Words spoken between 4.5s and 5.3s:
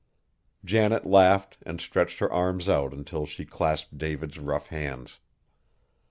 hands.